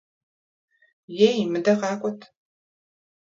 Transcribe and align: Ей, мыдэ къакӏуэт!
Ей, 1.27 1.37
мыдэ 1.51 1.73
къакӏуэт! 1.79 2.21